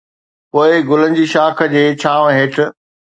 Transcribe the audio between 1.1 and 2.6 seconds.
جي شاخ جي ڇانو هيٺ